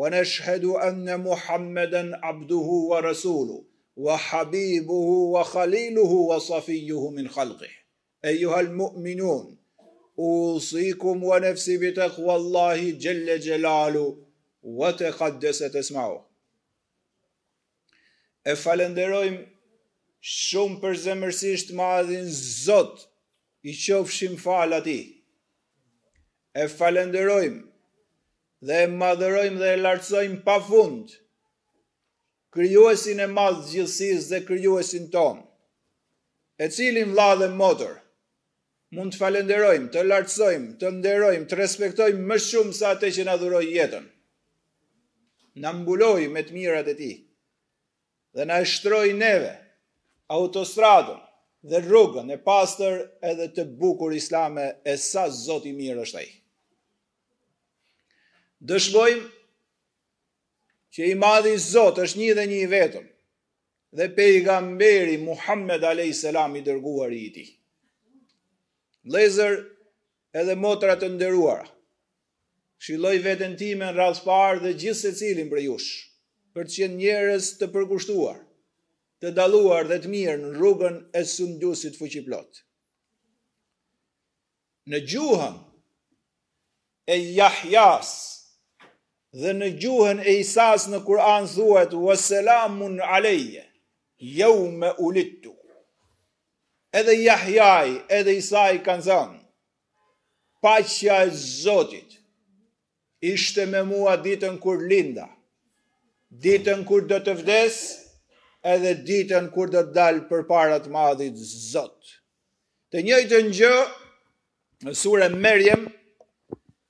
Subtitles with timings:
[0.00, 3.64] wa nashhedu anna muhammeden abduhu wa rasulu,
[3.96, 7.68] wa habibuhu wa khaliluhu wa safijuhu min khalqih.
[8.22, 8.72] E juhal
[10.18, 14.16] usikum wa nefsi bitek wa Allahi
[14.62, 15.74] wa te kaddeset
[18.46, 19.38] e
[20.20, 22.28] shumë për zemërsisht ma adhin
[22.64, 23.06] zot,
[23.64, 25.00] i qofshim falati.
[26.52, 27.69] E falenderojmë
[28.66, 31.14] dhe e madhërojmë dhe e lartësojmë pa fund,
[32.52, 35.38] kryuesin e madhë gjithësis dhe kryuesin ton,
[36.60, 37.94] e cilin vla dhe motër,
[38.96, 43.38] mund të falenderojmë, të lartësojmë, të nderojmë, të respektojmë më shumë sa te që në
[43.40, 44.06] dhuroj jetën,
[45.62, 47.10] në mbuloj me të mirat e ti,
[48.36, 49.54] dhe në eshtroj neve,
[50.36, 51.16] autostradën
[51.70, 53.00] dhe rrugën e pastor
[53.32, 56.28] edhe të bukur islame e sa zoti mirë është ai
[58.68, 59.28] dëshmojmë
[60.92, 63.06] që i madhi Zot është një dhe një i vetëm
[63.98, 66.24] dhe pejgamberi Muhammed a.s.
[66.60, 67.44] i dërguar i ti.
[69.10, 69.56] Lezër
[70.36, 71.64] edhe motra të nderuara.
[72.80, 75.88] Shiloj veten time në radhë parë dhe gjithë cilin për jush,
[76.54, 78.38] për të qenë njerëz të përkushtuar,
[79.20, 82.62] të dalluar dhe të mirë në rrugën e sundusit fuqiplot.
[84.88, 85.58] Në gjuhën
[87.12, 88.12] e Jahjas,
[89.32, 93.64] dhe në gjuhën e Isas në Kur'an thuhet wa salamun alayya
[94.18, 95.54] yawma ulidtu.
[96.92, 99.38] Edhe jahjaj edhe Isa kanë thënë
[100.64, 102.18] paqja e Zotit
[103.22, 105.28] ishte me mua ditën kur linda,
[106.42, 107.78] ditën kur do të vdes,
[108.66, 111.38] edhe ditën kur do të dal për parat madhit
[111.70, 112.16] Zot.
[112.90, 113.78] Të njëjtë në gjë,
[114.88, 115.86] në sure Merjem,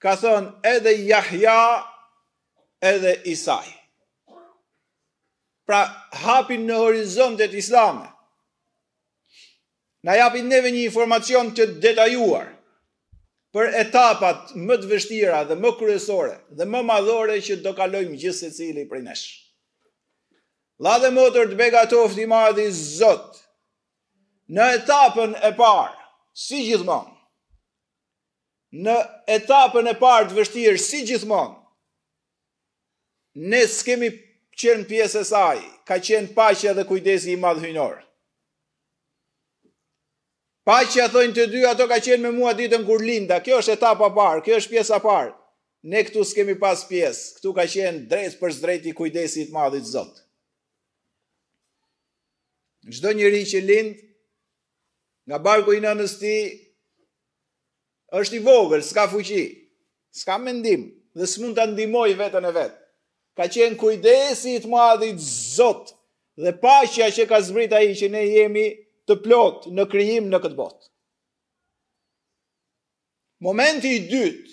[0.00, 1.89] ka thënë edhe jahjaj
[2.82, 3.68] edhe Isai.
[5.66, 5.84] Pra
[6.16, 8.08] hapin në horizontet islame.
[10.02, 12.48] Na japin neve një informacion të detajuar
[13.54, 18.38] për etapat më të vështira dhe më kryesore dhe më madhore që do kalojmë gjithë
[18.38, 19.26] se cili për nesh.
[20.80, 23.36] La dhe motër të bega toft i madhi zot,
[24.48, 25.92] në etapën e parë,
[26.32, 27.12] si gjithmonë,
[28.88, 28.94] në
[29.36, 31.59] etapën e parë të vështirë, si gjithmonë,
[33.34, 34.10] ne s'kemi
[34.60, 38.02] qenë pjesë e saj, ka qenë pashja dhe kujdesi i madhë hynorë.
[40.66, 44.10] Paqja thënë të dy, ato ka qenë me mua ditën kur linda, kjo është etapa
[44.14, 45.32] parë, kjo është pjesë a parë,
[45.90, 49.80] ne këtu s'kemi pas pjesë, këtu ka qenë drejt për drejt i kujdesi i madhë
[49.80, 50.22] i të zotë.
[52.84, 53.94] Në gjdo njëri që lind,
[55.30, 56.36] nga barku i në ti
[58.20, 59.44] është i vogër, s'ka fuqi,
[60.16, 60.84] s'ka mendim,
[61.18, 62.78] dhe s'mun të ndihmoj vetën e vetë
[63.36, 65.20] ka qenë kujdesit madhit
[65.56, 65.94] zot
[66.42, 68.66] dhe pashja që ka zbrit aji që ne jemi
[69.08, 70.86] të plot në kryim në këtë botë.
[73.40, 74.52] Momenti i dytë,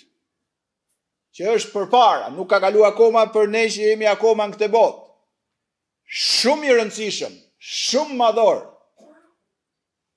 [1.38, 4.70] që është për para, nuk ka kalu akoma për ne që jemi akoma në këtë
[4.72, 5.02] botë,
[6.08, 8.64] shumë i rëndësishëm, shumë madhorë,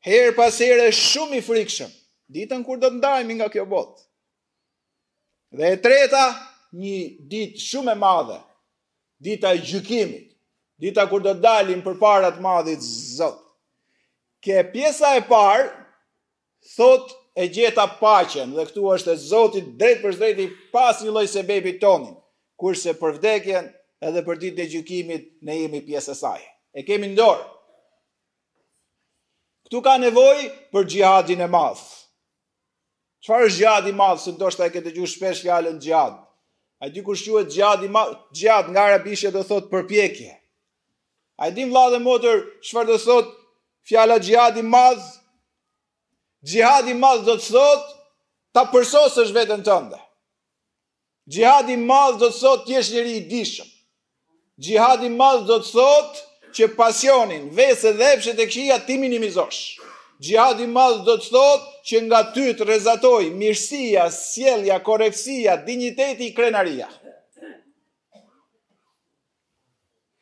[0.07, 1.91] herë pas herë shumë i frikshëm,
[2.31, 4.01] ditën kur do të ndajmi nga kjo botë.
[5.59, 6.23] Dhe e treta,
[6.71, 6.95] një
[7.27, 8.39] ditë shumë e madhe,
[9.21, 10.31] dita e gjykimit,
[10.81, 13.37] dita kur do dalin për parat madhit zot.
[14.41, 15.69] Ke pjesa e parë,
[16.75, 21.27] thot e gjeta pacjen, dhe këtu është e zotit drejt për zdrejti pas një loj
[21.29, 22.15] se bebi tonin,
[22.57, 23.69] kurse për vdekjen
[24.01, 26.41] edhe për dit e gjykimit ne jemi pjesë e saj.
[26.73, 27.45] E kemi ndorë.
[29.67, 30.37] Këtu ka nevoj
[30.73, 31.83] për gjihadin e madhë.
[33.21, 36.17] Qëfar është gjihadi madhë, se ndoshta e këtë gjuhë shpesh fjallën gjihadë?
[36.83, 37.89] A di kush quhet gjat i
[38.39, 40.31] gjat nga arabishtja do thot përpjekje.
[41.37, 43.27] A di vllazë motër çfarë do thot
[43.87, 45.03] fjala gjat i madh?
[46.49, 47.83] Gjihad i madh do të thot
[48.53, 49.99] ta përsosësh veten tënde.
[51.33, 53.69] Gjihad i madh do të thot ti je njëri i dishëm.
[54.65, 56.11] Gjihad i madh do të thot
[56.57, 59.59] që pasionin, vese dhe epshet e këshia ti minimizosh.
[60.23, 66.27] Gjihadi i madh do të thotë që nga ty të rezatoj mirësia, sjellja, korrektësia, digniteti,
[66.37, 66.89] krenaria.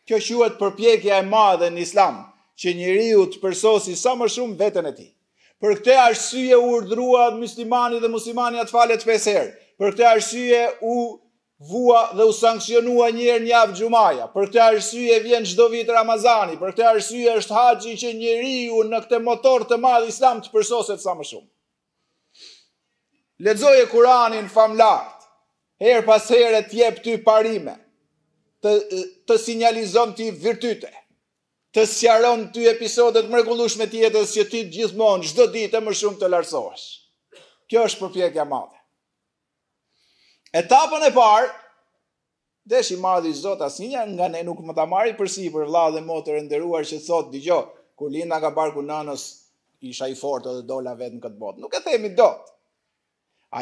[0.07, 2.21] Kjo quhet përpjekja e madhe në Islam,
[2.57, 5.09] që njeriu të përsosi sa më shumë veten e tij.
[5.59, 9.51] Për këtë arsye u urdhrua muslimani dhe muslimani të falet pesë herë.
[9.79, 10.95] Për këtë arsye u
[11.67, 14.25] vua dhe u sankcionua njërë një avë gjumaja.
[14.31, 18.79] Për këtë arsye vjen qdo vit Ramazani, për këtë arsye është haqi që njëri ju
[18.87, 21.49] në këtë motor të madhë islam të përsoset sa më shumë.
[23.43, 25.27] Ledzoje Kuranin famlartë,
[25.83, 27.75] herë pas herë të jep ty parime,
[28.63, 28.73] të,
[29.27, 30.91] të sinjalizon ty virtyte,
[31.75, 36.27] të sjaron ty episodet me tjetës që ty gjithmonë, qdo ditë e më shumë të
[36.31, 36.87] larsosh.
[37.69, 38.78] Kjo është përpjekja madhe.
[40.49, 41.49] Etapën e parë,
[42.71, 46.39] desh i madhi Zot asnjë nga ne nuk më ta marri përsipër vëlla dhe motër
[46.39, 47.67] e nderuar që thot dëgjoj,
[47.97, 49.25] ku Linda ka barku nanës
[49.85, 51.61] isha i fortë edhe dola vetë në këtë botë.
[51.61, 52.31] Nuk e themi do.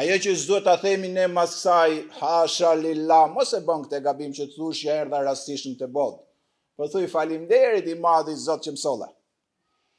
[0.00, 4.48] Ajo që zdojë ta themi ne masaj, ha shalila, mos e bën këtë gabim që
[4.48, 6.18] të thush që erë rastisht në të botë.
[6.76, 9.10] Po thuj falim derit i madhi zotë që mësola.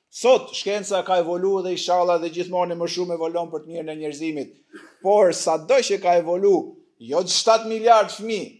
[0.09, 3.91] Sot, shkenca ka evolu dhe i shala dhe gjithmonë më shumë evolon për të mirën
[3.93, 4.55] e njerëzimit.
[5.05, 6.53] Por, sado që ka evolu,
[6.99, 8.59] Jo 7 miliard fmi,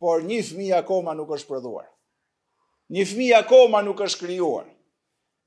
[0.00, 1.84] por një fmi akoma nuk është përduar.
[2.92, 4.64] Një fmi akoma nuk është kryuar.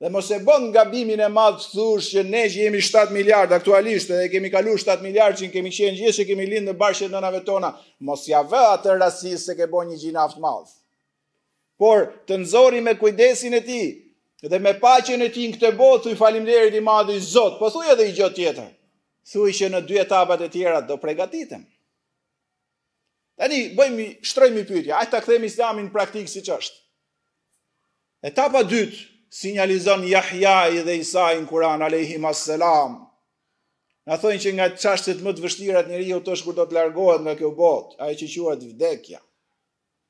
[0.00, 3.50] Dhe e bënd nga bimin e madhë të thush që ne që jemi 7 miliard
[3.52, 6.74] aktualisht dhe kemi kalu 7 miliard që në kemi qenë gjithë që kemi lindë në
[6.82, 7.72] bashkë e nënave tona,
[8.06, 10.70] mos ja vë atë rasis se ke bën një gjinaft aftë madhë.
[11.78, 13.82] Por të nëzori me kujdesin e ti
[14.46, 17.66] dhe me paqen e ti në këtë botë, thuj falim i madhë i zotë, po
[17.70, 18.70] thuj edhe i gjotë tjetër,
[19.32, 21.66] thuj që në dy etapat e tjera do pregatitemi.
[23.38, 26.80] Tani, bëjmë, shtrojmë i pyetje, ajtë ta këthemi islamin praktikë si që është.
[28.32, 28.96] Etapa dytë,
[29.30, 32.96] sinjalizon Jahjaj dhe Isaj në Kuran, Alehim Asselam.
[34.08, 37.22] Në thonë që nga qashtet më të vështirat njëri të është kur do të largohet
[37.28, 39.20] nga kjo botë, ajo që quhet vdekja.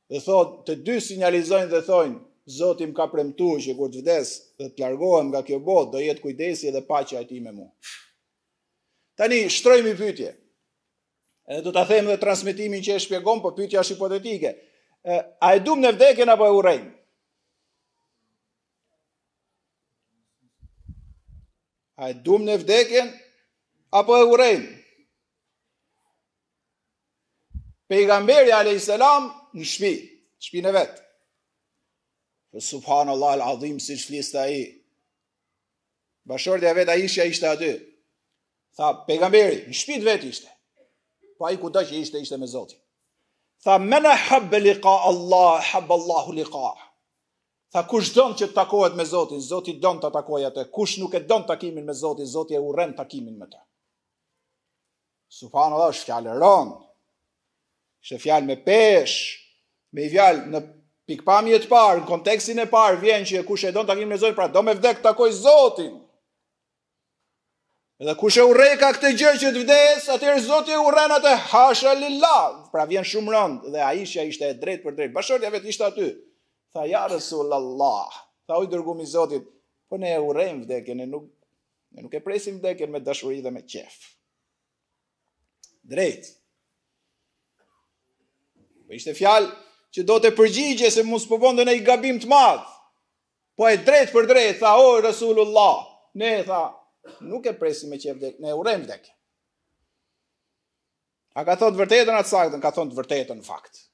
[0.09, 2.17] Dhe thot, të dy sinjalizojnë dhe Zoti
[2.57, 6.25] Zotim ka premtu që kur të vdes dhe të largohem nga kjo botë, do jetë
[6.25, 7.69] kujdesi edhe pacja ati me mu.
[9.21, 10.31] Tani, shtrojmë pyetje.
[11.49, 14.51] Edhe do ta them edhe transmetimin që e shpjegon, po pyetja është hipotetike.
[15.41, 16.85] a e dum në vdekjen apo e urrejm?
[22.03, 23.09] A e dum në vdekjen
[24.01, 24.67] apo e urrejm?
[27.89, 30.07] Pejgamberi alayhis salam në shtëpi,
[30.45, 31.01] shtëpinë e vet.
[32.53, 34.61] Po subhanallahu alazim siç fliste ai.
[36.29, 37.73] Bashortja vet Aisha ishte aty.
[38.77, 40.53] Tha pejgamberi, në shtëpi vet ishte
[41.39, 42.79] po ai kudo që ishte ishte me Zotin.
[43.65, 46.73] Tha men hab liqa Allah, hab Allah liqa.
[47.75, 50.69] Tha kush don që të takohet me Zotin, Zoti don ta takojë atë.
[50.75, 53.61] Kush nuk e don takimin me Zotin, Zoti e urren takimin me të.
[55.29, 56.79] Subhanallahu rëndë,
[58.05, 59.17] është fjalë me pesh,
[59.93, 60.59] me fjalë në
[61.09, 64.35] pikpamjet të parë, në kontekstin e parë vjen që kush e don takimin me Zotin,
[64.35, 65.99] pra do me vdek takoj Zotin.
[68.01, 71.33] Edhe kush e urrej ka këtë gjë që të vdes, atëherë Zoti e urren atë
[71.51, 72.69] hasha lilla.
[72.71, 75.15] Pra vjen shumë rënd dhe Aisha ishte e drejtë për drejt.
[75.17, 76.13] Bashortja vet ishte aty.
[76.73, 78.13] Tha ja Rasulullah.
[78.47, 79.43] Tha u dërgumi mi Zotit,
[79.91, 81.27] po ne e urrejm vdekjen, ne nuk
[81.97, 83.99] ne nuk e presim vdekjen me dashuri dhe me qef.
[85.83, 86.31] Drejt.
[88.87, 89.51] Po ishte fjalë
[89.95, 92.63] që do të përgjigje se mos po bënte ne i gabim të madh.
[93.59, 95.81] Po e drejt për drejt tha o Rasulullah.
[96.19, 96.63] Ne tha
[97.21, 99.09] nuk e presi me qef vdek, ne urem vdek.
[101.39, 103.85] A ka thonë të vërtetën atë saktën, ka thonë të vërtetën fakt.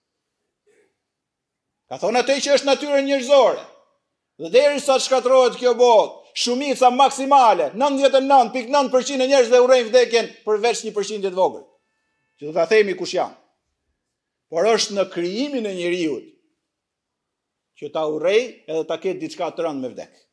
[1.91, 3.65] Ka thonë atë që është natyre njërzore,
[4.43, 10.31] dhe deri sa të shkatrojët kjo botë, shumica maksimale, 99.9% e njërzë dhe urem dhekën,
[10.47, 11.67] përveç një përshin të të vogërë.
[12.41, 13.37] Që të të themi kush janë.
[14.51, 16.31] Por është në kryimin e njëriut,
[17.79, 20.24] që ta urej edhe ta ketë diçka të rëndë me vdekë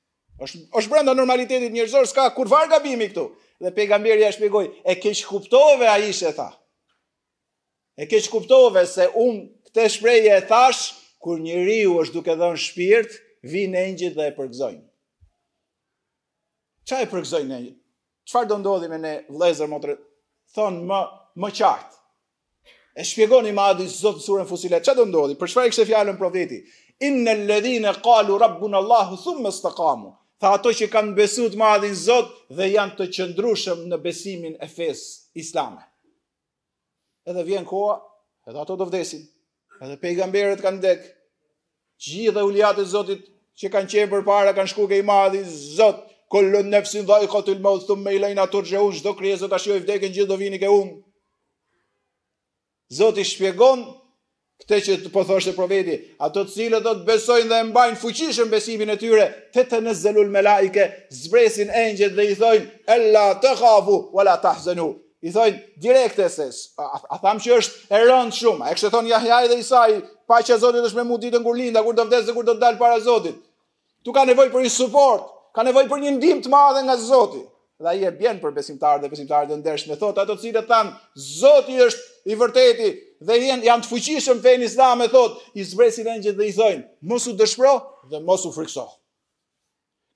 [0.42, 3.26] është është brenda normalitetit njerëzor, s'ka kur var gabimi këtu.
[3.62, 6.50] Dhe pejgamberi ia shpjegoi, e keq kuptove ai ishte tha.
[8.02, 9.36] E keq kuptove se un
[9.70, 10.82] këtë shprehje e thash
[11.22, 13.12] kur njeriu është duke dhënë shpirt,
[13.54, 14.82] vin engjëjt dhe e përgëzojnë.
[16.90, 17.74] Çfarë e përgëzojnë ne?
[18.28, 19.96] Çfarë do ndodhi me ne vëllezër motër?
[20.56, 21.00] Thon më
[21.42, 21.98] më qartë?
[23.00, 25.38] E shpjegoni më atë zot surën Fusilat, çfarë do ndodhi?
[25.40, 26.64] Për çfarë kishte fjalën profeti?
[27.06, 32.32] Inna alladhina qalu rabbuna Allahu thumma istaqamu tha ato që kanë besu të madhin Zot
[32.58, 35.04] dhe janë të qëndrushëm në besimin e fes
[35.38, 35.84] islame.
[37.30, 38.00] Edhe vjen koha,
[38.50, 39.22] edhe ato do vdesin,
[39.86, 41.04] edhe pejgamberet kanë dek,
[42.02, 43.28] gjithë dhe uljatë e Zotit
[43.62, 45.44] që kanë qenë për para, kanë shku ke i madhi
[45.78, 49.38] Zot, kollon nefsin dhaj, këtë ilmo, thumë me i lejnë të që unë, shdo krije
[49.44, 50.98] Zot, ashtu vdekin gjithë do vini ke unë.
[52.98, 53.86] Zot i shpjegonë,
[54.62, 58.50] këte që të po e profeti, ato të cilët do të besojnë dhe mbajnë fuqishëm
[58.52, 62.66] besimin e tyre, të të në zelul me laike, zbresin e njët dhe i thojnë,
[62.86, 64.90] ella la të khafu, e të ahzenu,
[65.22, 68.78] I thojnë, direkt e a, a, a thamë që është e rëndë shumë, a e
[68.78, 69.92] kështë e thonë jahjaj dhe isaj,
[70.30, 72.46] pa që zotit është me mu ditë në kur linda, kur do vdes dhe kur
[72.48, 73.38] do të dalë para zotit.
[74.02, 77.46] Tu ka nevoj për i support, ka nevoj për një ndim të madhe nga zotit
[77.82, 80.92] dhe e bjen për besimtarë dhe besimtarë dhe ndershme, thotë ato cilët thamë,
[81.38, 82.90] Zotë është i vërteti,
[83.22, 86.54] dhe jenë, janë të fuqishëm për në islam e thot, i zbresin e dhe i
[86.58, 87.74] thojnë, mos u dëshpro
[88.12, 88.88] dhe mos u frikso.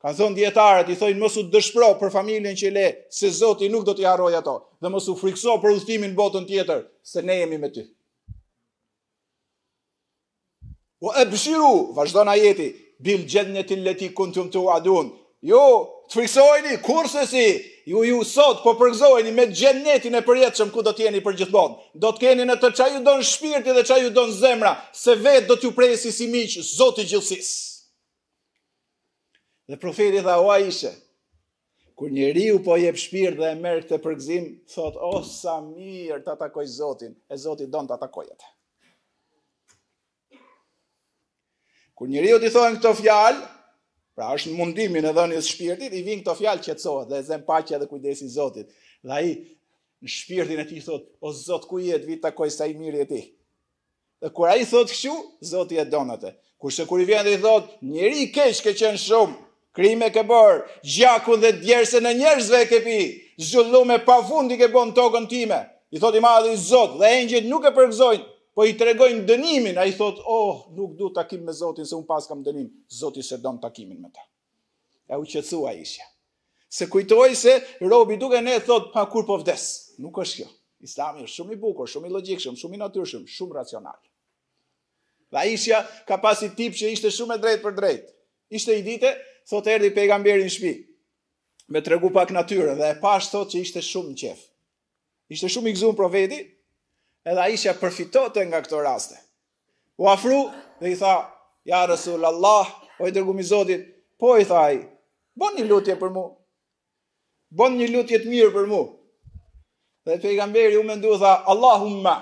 [0.02, 3.86] Ka thonë djetarët, i thojnë, mos u dëshpro për familjen që le, se zoti nuk
[3.88, 7.58] do t'i haroj ato, dhe mos u frikso për ustimin botën tjetër, se ne jemi
[7.62, 7.86] me ty.
[11.06, 12.72] O e bëshiru, vazhdo na jeti,
[13.06, 15.14] bil gjednetin leti këntum të adun,
[15.46, 15.62] Jo,
[16.10, 16.78] të friksojni,
[17.12, 17.42] se si,
[17.86, 21.76] ju ju sot po përgzojni me gjenetin e përjetëshëm ku do t'jeni për gjithmonë.
[22.02, 25.46] Do t'keni në të qaj ju donë shpirti dhe qaj ju donë zemra, se vetë
[25.52, 27.52] do t'ju presi si miqë, zotë i gjithësis.
[29.70, 30.96] Dhe profeti dha oa ishe,
[31.98, 36.24] kur një riu po jep shpirt dhe e merë këtë përgzim, thot, o sa mirë
[36.26, 38.50] të atakoj zotin, e Zotit donë të atakojet.
[41.96, 43.52] Kur një riu t'i thonë këto fjalë,
[44.16, 47.18] Pra është në mundimin e dhënjës shpirtit, i vinë këto fjalë që të sohet, dhe
[47.20, 48.70] e zemë pacja dhe kujdesi Zotit.
[49.04, 49.34] Dhe i
[50.00, 53.02] në shpirtin e ti thot, o Zot, ku jet, vit të koj sa i mirë
[53.04, 53.20] e ti.
[54.24, 55.12] Dhe kura i thot këshu,
[55.52, 56.32] Zot i e donate.
[56.64, 59.36] Kurse kur i vjen dhe i thot, njëri i kesh ke qenë shumë,
[59.76, 60.64] krime ke bërë,
[60.96, 62.98] gjakun dhe djerëse në njerëzve ke pi,
[63.50, 65.60] zhullume pa fundi ke bon tokën time.
[65.92, 69.76] I thot i madhë i Zot, dhe engjit nuk e përgzojnë, po i tregojnë dënimin,
[69.78, 73.26] a i thotë, oh, nuk du takim me Zotin, se unë pas kam dënim, Zotin
[73.28, 74.24] se të takimin me ta.
[75.12, 76.08] E u qëtësua ishja.
[76.72, 79.66] Se kujtoj se robi duke ne thotë, pa kur po vdes,
[80.02, 80.48] nuk është kjo.
[80.88, 83.98] Islami është shumë i bukur, shumë i logikshëm, shumë i natyrshëm, shumë racional.
[85.36, 88.08] Dhe ishja ka pasi tip që ishte shumë e drejt për drejt.
[88.56, 89.12] Ishte i dite,
[89.50, 90.74] thotë erdi pejgamberi në shpi,
[91.74, 94.36] me tregu pak natyre, dhe e thot thotë që ishte shumë në
[95.26, 96.52] Ishte shumë i gzumë profetit,
[97.26, 99.18] edhe a isha përfitote nga këto raste.
[99.98, 100.46] U afru
[100.82, 101.16] dhe i tha,
[101.66, 102.68] ja Rasul Allah,
[103.00, 103.88] o i dërgumi Zotit,
[104.20, 104.84] po i tha i,
[105.40, 106.26] bon një lutje për mu,
[107.52, 108.84] bon një lutje të mirë për mu.
[110.06, 112.16] Dhe pejgamberi u me ndu tha, Allahumma,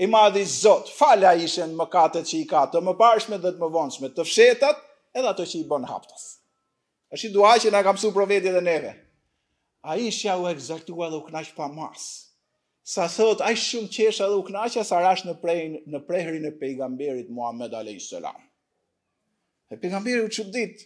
[0.00, 3.60] i madhi Zot, falja ishen më katët që i ka të më parshme dhe të
[3.60, 4.78] më vonshme, të fshetat
[5.12, 6.36] edhe ato që i bon haptas.
[7.10, 8.92] është i duaj që nga kam su profetit dhe neve.
[9.82, 12.29] A isha u egzaktua dhe u knash pa masë
[12.90, 16.54] sa thot, aj shumë qesha dhe u knaqja, sa rash në, prej, në preherin e
[16.58, 18.08] pejgamberit Muhammed a.s.
[19.70, 20.82] E pejgamberit u që dit,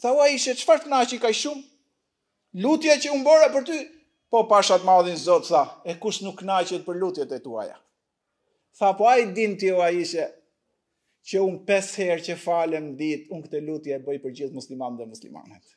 [0.00, 1.66] tha u a ishe, qëfar të knaqi ka shumë?
[2.64, 3.80] Lutja që unë bora për ty?
[4.32, 7.76] Po pashat madhin zot, tha, e kush nuk knaqet për lutjet e tuaja?
[8.78, 10.30] Tha, po a i din të u a ishe,
[11.28, 14.96] që unë pesë herë që falem dit, unë këtë lutje e bëj për gjithë musliman
[14.96, 15.76] dhe muslimanet.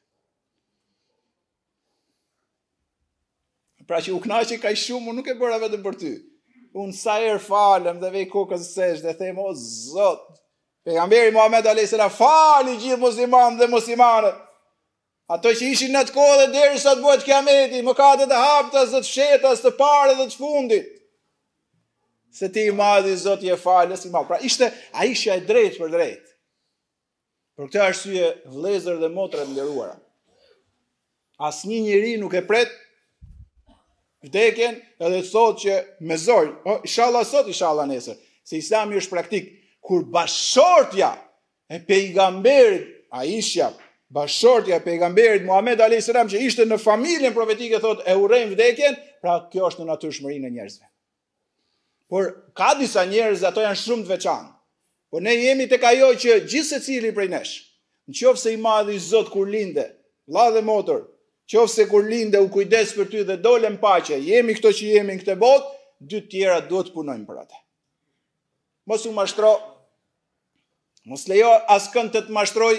[3.88, 6.14] pra që u knaqe ka shumë, unë nuk e bëra vetëm për ty.
[6.78, 10.24] Unë sa herë falem dhe vej kokës sesh dhe them, o zot,
[10.86, 11.96] pejgamberi Muhammed a.s.
[12.18, 14.44] fali gjithë musliman dhe muslimanët.
[15.28, 18.28] Ato që ishin në të kohë dhe deri sa të bëhet kiameti, më ka të
[18.32, 20.94] të haptas dhe të shetas, të pare dhe të fundit.
[22.38, 24.22] Se ti i madhi, Zotë i e falë, i ma.
[24.30, 26.34] Pra ishte, a ishja e drejtë për drejtë.
[27.58, 29.96] Për këtë arsye, vlezër dhe motra të nderuara,
[31.50, 32.72] asnjë një nuk e pret
[34.24, 39.50] vdekjen edhe thotë që me zor, o, inshallah sot, inshallah nesër, se islami është praktik,
[39.86, 41.12] kur bashortja
[41.72, 43.70] e pejgamberit, a ishja,
[44.14, 49.42] bashortja e pejgamberit Muhammed Ali që ishte në familjen profetike, thotë e urejmë vdekjen, pra
[49.52, 50.88] kjo është në natur e njerëzve.
[52.08, 54.50] Por ka disa njerëz, ato janë shumë të veçanë,
[55.12, 57.54] por ne jemi të kajoj që gjithë se cili prej nesh,
[58.08, 58.58] në qofë se i
[58.96, 59.88] i zot kur linde,
[60.28, 61.04] la dhe motor,
[61.52, 64.90] qofë se kur linde u kujdes për ty dhe dole në pache, jemi këto që
[64.94, 65.74] jemi në këte botë,
[66.12, 67.62] dy tjera duhet punojnë për ata.
[68.88, 69.54] Mos u mashtro,
[71.10, 72.74] mos lejo askën kënd të të mashtroj,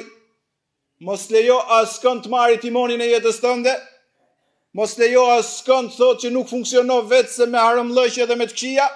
[1.09, 3.75] mos lejo askën kënd të marit timonin e jetës tënde,
[4.77, 8.37] mos lejo askën kënd të thot që nuk funksionoh vetë se me harëm lëshje dhe
[8.41, 8.89] me të këshia,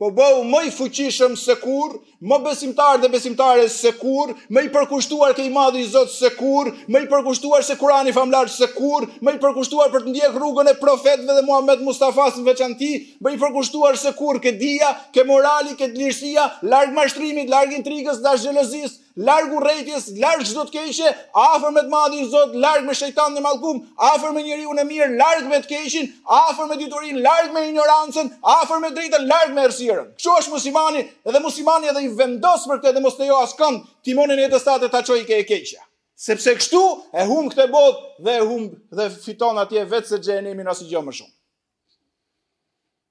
[0.00, 4.70] po bëhu më i fuqishëm se kur, më besimtar dhe besimtare se kur, më i
[4.72, 8.70] përkushtuar ke i madhë i Zotë se kur, më i përkushtuar se Kurani famlar se
[8.72, 12.90] kur, më i përkushtuar për të ndjek rrugën e profetve dhe Muhammed Mustafas në veçanti,
[13.20, 17.76] më i përkushtuar se kur ke dia, ke morali, ke të lirësia, largë mashtrimit, largë
[17.82, 21.10] intrigës, dashë gjelozisë, largu rrejtjes, largë që do të keqe,
[21.42, 24.84] afer me të madhin zot, zotë, largë me shëjtan në malkum, afer me njëri unë
[24.86, 29.56] mirë, largë me të keqin, afer me diturin, largë me ignorancën, afer me drejtën, largë
[29.56, 30.10] me ersiren.
[30.20, 33.72] Kështë është musimani, edhe musimani edhe i vendosë për këtë dhe mos të jo asë
[34.06, 35.84] timonin e të statë të aqoj ke e keqja.
[36.20, 36.84] Sepse kështu
[37.16, 41.04] e humë këtë botë dhe e humë dhe fiton atje vetë se gjenimin asë gjë
[41.06, 41.34] më shumë.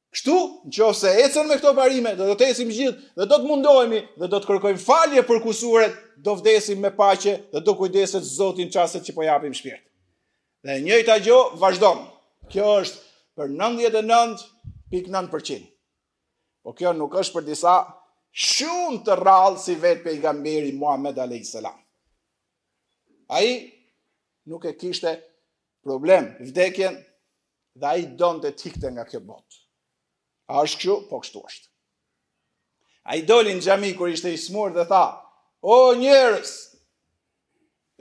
[0.10, 0.34] Kështu,
[0.66, 3.46] në që ose ecen me këto parime, dhe do të esim gjithë, dhe do të
[3.50, 5.94] mundohemi, dhe do të kërkojmë falje për kusuret,
[6.26, 9.84] do vdesim me pache, dhe do kujdeset zotin qaset që po japim shpirt.
[10.66, 12.06] Dhe njëjta gjo, vazhdojmë.
[12.52, 12.98] Kjo është
[13.38, 15.62] për 99.9%.
[16.66, 17.76] Po kjo nuk është për disa
[18.48, 21.54] shumë të rralë si vetë për i gamberi Muhammed A.S.
[23.40, 23.54] A i
[24.50, 25.14] nuk e kishte
[25.86, 26.98] problem vdekjen
[27.80, 29.66] dhe a i donë të tikte nga kjo botë.
[30.50, 31.68] A është kjo, po kështu është.
[33.10, 35.04] A i dolin në gjami kër ishte i smurë dhe tha,
[35.62, 36.54] o njërës,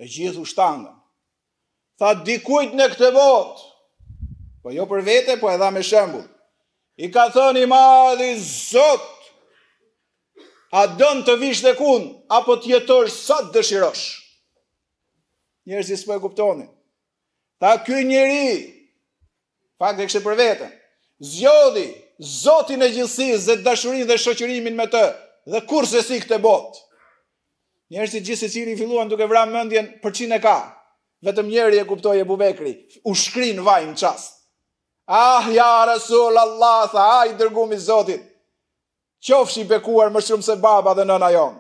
[0.01, 0.95] e gjithu shtangën,
[2.01, 3.69] tha dikujt në këtë botë,
[4.65, 6.25] po jo për vete, po edha me shembul,
[7.05, 9.05] i ka thoni madhi zot,
[10.77, 14.07] a dëm të vish dhe kun, apo të jetosh sa të dëshirosh.
[15.69, 16.65] Njërës i s'po e kuptoni.
[17.61, 18.51] Ta kjo njëri,
[19.81, 20.69] fakt dhe kështë për vete,
[21.35, 21.87] zjodhi,
[22.19, 25.03] Zotin e gjithësisë dhe dashurin dhe shoqërimin me të.
[25.49, 26.81] Dhe kurse si këtë botë.
[27.95, 30.57] Njerëzit si gjithë secili filluan duke vrarë mendjen për çin e ka.
[31.25, 32.73] Vetëm njëri e kuptoi Ebubekri,
[33.09, 34.25] u shkrin vaj në ças.
[35.09, 38.27] Ah ja, Rasul Allah, tha, ai dërgumi i Zotit.
[39.25, 41.57] Qofshi bekuar më shumë se baba dhe nëna jon.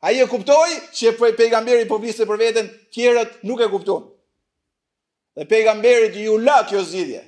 [0.00, 4.04] Ai e kuptoi që e pejgamberi po për veten, tjerët nuk e kuptuan.
[5.36, 7.24] Dhe pejgamberi ju la kjo zidje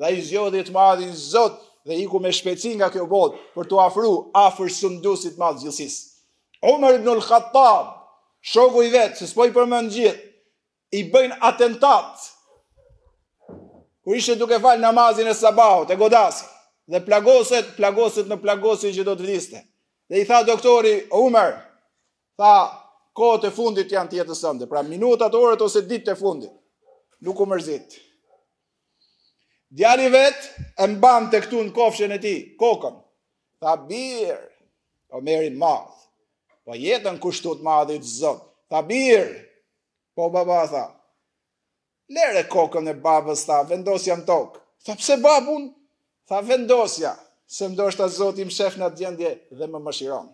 [0.00, 1.52] dhe i zjodhit madhi zot
[1.84, 4.10] dhe i ku me shpeci nga kjo bot, për të afru
[4.46, 5.96] afrë sëndusit madhë gjithësis.
[6.72, 7.94] Umar ibn al-Khattab,
[8.40, 10.28] shoku i vetë, se s'poj për më në gjithë,
[10.98, 12.24] i bëjnë atentat,
[14.04, 16.44] ku ishe duke falë namazin e sabahot, e godasi,
[16.90, 19.62] dhe plagoset, plagoset në plagosin që do të vdiste.
[20.10, 21.52] Dhe i tha doktori Umar,
[22.40, 22.54] tha,
[23.14, 26.52] kote fundit janë tjetë sënde, pra minutat, orët, ose ditë të fundit,
[27.24, 27.98] nuk u mërzitë.
[29.70, 30.38] Djali vet
[30.82, 32.94] e mbam të këtu në kofshën e ti, kokën.
[33.62, 34.38] Tha birë,
[35.14, 35.92] o po meri madhë,
[36.66, 38.32] po jetën kushtut madhë i të
[38.70, 39.34] Tha birë,
[40.14, 40.84] po baba tha,
[42.14, 44.60] lere kokën e babës tha, vendosja në tokë.
[44.86, 45.64] Tha pse babun?
[46.28, 47.14] Tha vendosja,
[47.50, 50.28] se ndoshta Zoti zotim shef në gjendje dhe më mëshiron.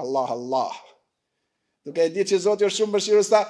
[0.00, 0.76] Allah, Allah.
[1.84, 3.42] Nuk e di që zotë është shumë mëshirues shirës tha,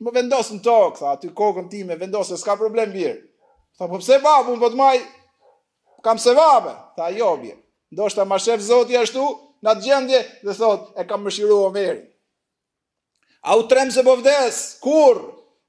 [0.00, 3.18] më vendosë në tokë, tha, aty kokën ti me vendosë, s'ka problem birë.
[3.78, 4.96] Tha, po pse babu, po të maj,
[6.06, 6.72] kam se vabe.
[6.96, 7.56] Tha, jo, bje.
[7.94, 9.24] Ndo shta ma shef zoti ashtu,
[9.64, 12.02] në të gjendje, dhe thot, e kam mëshiru o meri.
[13.42, 15.20] A u trem se po vdes, kur?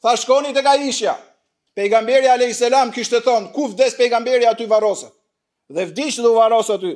[0.02, 1.16] Tha, shkoni të ka ishja.
[1.78, 2.60] Pejgamberi a.s.
[2.96, 5.14] kishtë të thonë, ku vdes pejgamberi aty varosët?
[5.72, 6.92] Dhe vdish dhe u varosë aty.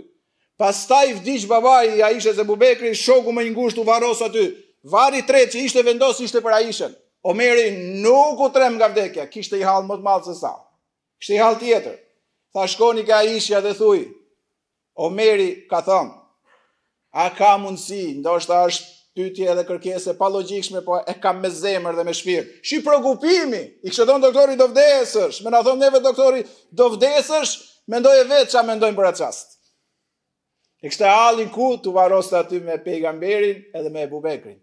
[0.60, 4.50] Pastaj vdish babai i Aishës e Bubekri, shoku më i ngushtë u varos aty.
[4.84, 6.92] Vari tretë që ishte vendosë ishte për Aishën.
[7.28, 7.70] Omeri
[8.04, 10.52] nuk u trem nga vdekja, kishte i hall më të madh se sa.
[11.26, 11.96] Kështë i tjetër.
[12.56, 14.04] Tha shkoni ka ishja dhe thuj,
[14.96, 16.14] Omeri ka thëmë,
[17.12, 18.86] a ka mundësi, ndoshta është
[19.18, 22.46] pytje edhe kërkese pa logikshme, po e kam me zemër dhe me shpirë.
[22.68, 26.46] shi progupimi, i kështë thonë doktori do vdesësh, me në thonë neve doktori
[26.80, 27.56] do vdesësh,
[27.92, 29.54] me ndoje vetë që a me ndojnë për atë qastë.
[30.84, 34.58] E kështë alin ku, të varost të aty me pejgamberin edhe me e bubekrin.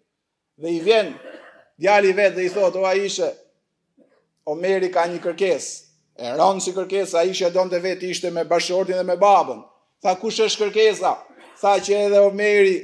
[0.63, 1.13] Dhe i vjen,
[1.83, 3.29] djali vetë dhe i thotë, o a ishe,
[4.49, 5.92] o meri ka një kërkesë,
[6.23, 9.59] E ronë si kërkesa, a ishe donë të vetë ishte me bashortin dhe me babën.
[10.03, 11.11] Tha, kush është kërkesa?
[11.59, 12.77] Tha që edhe Omeri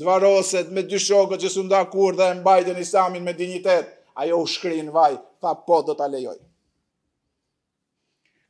[0.00, 3.90] dvaroset me dy shokët që sunda kur dhe mbajtë një samin me dignitet.
[4.16, 6.38] Ajo u shkrinë, vaj, tha po do të lejoj.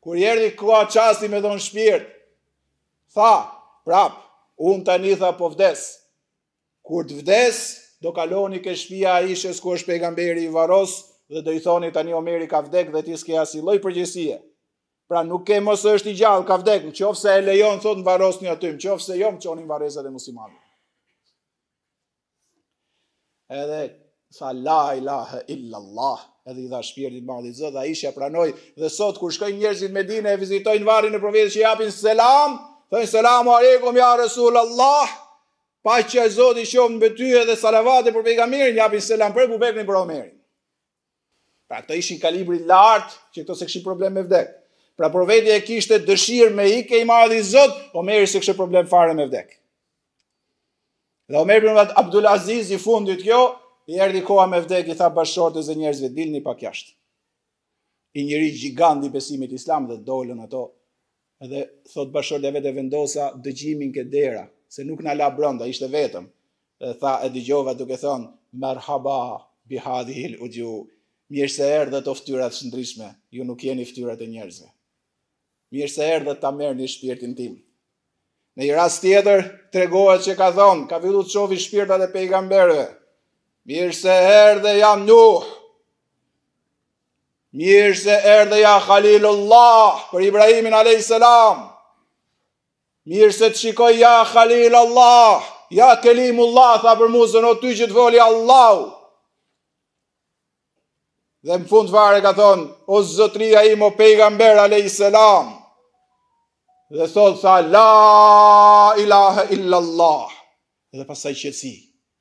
[0.07, 2.07] Kur jeri kua qasti me donë shpirt,
[3.19, 3.33] tha,
[3.89, 4.21] prap,
[4.63, 5.89] unë të një tha po vdes.
[6.87, 7.61] Kur të vdes,
[7.99, 12.13] do kaloni ke shpia ishes ku është pejgamberi i varosë, dhe do i thoni tani
[12.15, 14.39] Omeri ka vdek dhe ti s'ke asnjë lloj përgjegjësie.
[15.09, 18.73] Pra nuk ke mos është i gjallë ka vdek, nëse e lejon thotë mbarosni aty,
[18.75, 20.63] nëse jo më çonin varrezat e muslimanëve.
[23.51, 23.83] Edhe
[24.35, 28.53] sa la ilaha illa Allah, edhe i dha shpirtin e madhit Zot, ai isha pranoi
[28.79, 32.59] dhe sot kur shkojnë njerëzit në Medinë e vizitojnë varrin e profetit që japin selam,
[32.91, 35.11] thonë selamu aleikum ja rasul Allah.
[35.87, 39.95] Paqja e Zotit qoftë mbi ty edhe salavate për pejgamberin, japin selam për Abu për
[40.03, 40.36] Omerin.
[41.67, 44.53] Pra këto ishin kalibri lartë që këto se kishin problem me vdek.
[44.97, 48.87] Pra provëti e kishte dëshirë me ike i madhi Zot, po merri se kishte problem
[48.91, 49.57] fare me vdek.
[51.29, 53.41] Dhe Omer ibn Abdul Aziz i fundit kjo
[53.91, 56.95] i erdhi koha me vdek i tha bashortës dhe njerëzve dilni pak jashtë.
[58.17, 60.63] I njëri gjigant i besimit islam dhe dolën ato
[61.51, 62.15] dhe thot
[62.49, 66.31] e vetë vendosa dëgjimin ke dera se nuk na la brenda, ishte vetëm.
[66.81, 68.31] Dhe tha e dëgjova duke thonë,
[68.63, 69.19] merhaba
[69.69, 70.73] bi hadhihi al-udhu.
[71.35, 74.69] Mirë se dhe o ftyrat shëndrishme, ju nuk jeni ftyrat e njerëzve.
[75.75, 77.57] Mirë se dhe ta merë një shpirtin tim.
[78.57, 79.43] Në i rast tjetër,
[79.75, 82.87] tregohet që ka thonë, ka vidu të qovi shpirtat e pejgamberve.
[83.69, 85.43] Mirë se erdhe jam nuh.
[87.57, 91.11] Mirë se erdhe ja Khalilullah për Ibrahimin a.s.
[93.07, 95.43] Mirë se të shikoj ja Khalilullah,
[95.75, 98.89] ja Kelimullah, tha për muzën o ty që të voli Allahu
[101.47, 105.47] dhe në fund fare ka thonë, o zëtria im o pejgamber ale i selam,
[106.91, 107.87] dhe thot sa la
[108.99, 110.27] ilahe illallah,
[110.97, 111.75] dhe pasaj qëtësi,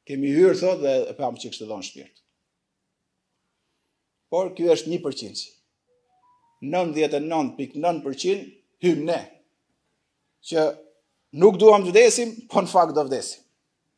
[0.05, 2.19] kemi hyrë thot dhe e pamë që kështë dhe shpirtë.
[4.29, 5.49] Por, kjo është një përqinësi.
[6.75, 8.41] 99.9%
[8.85, 9.17] hymë ne,
[10.49, 10.59] që
[11.41, 13.41] nuk duham të vdesim, po në fakt do vdesim.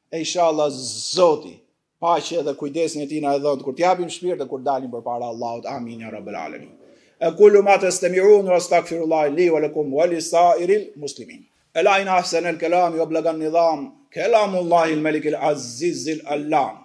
[0.07, 1.55] E isha Allah zoti,
[1.99, 5.25] paqe dhe kujdesin e ti e edhët, kur t'japim shpirë dhe kur dalim për para
[5.33, 6.69] Allahut, amin, ja rabbel alemin.
[7.19, 11.41] E kullu ma të stemiru, në rastak firullaj, li, vë lëkum, vë lisa, iril, muslimin.
[11.73, 16.21] E la ina se në kelam, jo blagan një dham, kelamu Allah il aziz, azizil
[16.35, 16.83] allam.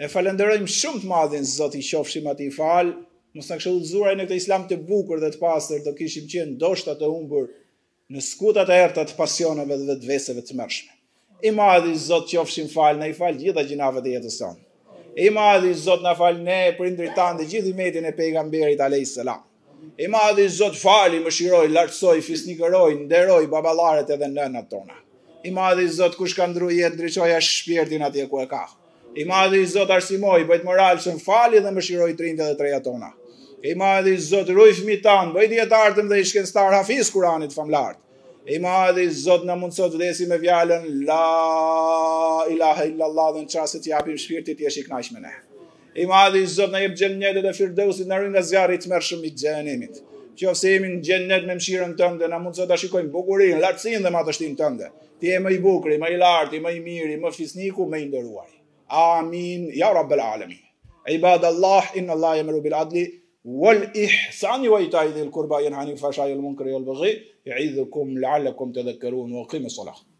[0.00, 2.94] E falenderojmë shumë të madhin, zëti qofshim ati fal,
[3.36, 6.58] mos në këshëllë zuraj në këtë islam të bukur dhe të pasër, të kishim qenë
[6.60, 7.46] doshtat të umbur
[8.12, 10.91] në skutat e ertat pasionave dhe dveseve të mërshme
[11.42, 14.40] i madhi Zot që ofshim falë, në i falë gjitha gjinave të jetës
[15.22, 18.86] I madhi Zot në falë ne, për indri tanë dhe gjithi metin e pejgamberit a
[18.88, 19.34] lejtë
[19.98, 24.94] I madhi Zot fali, më shiroj, lartësoj, fisnikëroj, nderoj, babalaret edhe nënat tona.
[25.44, 28.62] I madhi Zot kush ka ndru jetë, ndryqoja shpirtin atje ku e ka.
[29.18, 32.58] I madhi Zot arsimoj, bëjt moral që në fali dhe më shiroj të dhe, dhe
[32.62, 33.10] treja tona.
[33.66, 37.98] I madhi Zot rujfë mi tanë, bëjt dhe i shkenstar hafiz kuranit famlartë
[38.50, 41.26] i madhi zot në mundësot të desi me vjallën, la
[42.50, 45.34] ilaha illallah dhe në qasë të japim shpirtit jesh i knajsh ne.
[45.94, 49.22] I madhi zot në jep gjennet dhe firdevusit në rinë nga zjarë i të mërshëm
[49.28, 50.00] i gjenimit.
[50.34, 54.10] Që ofse jemi në gjennet me mshirën tënde, në mundësot të shikojnë bukurin, lartësin dhe
[54.10, 54.88] matështin tënde.
[55.20, 58.06] Ti e më i bukri, më i larti, më i miri, më fisniku, më i
[58.08, 58.56] ndëruari.
[59.02, 60.58] Amin, ja rabbel alemi.
[61.12, 63.04] Ibad Allah, inna Allah jemë rubil adli,
[63.44, 70.11] والإحسان وإيتاء ذي القربى ينهى عن الفحشاء والمنكر والبغي يعظكم لعلكم تذكرون وقيم الصلاة